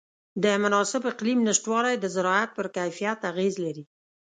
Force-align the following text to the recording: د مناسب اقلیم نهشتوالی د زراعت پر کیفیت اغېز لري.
د 0.43 0.45
مناسب 0.63 1.01
اقلیم 1.11 1.39
نهشتوالی 1.47 1.95
د 1.99 2.05
زراعت 2.15 2.49
پر 2.57 2.67
کیفیت 2.77 3.19
اغېز 3.31 3.53
لري. 3.65 3.83